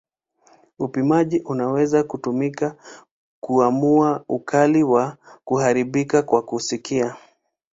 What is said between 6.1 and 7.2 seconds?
kwa kusikia.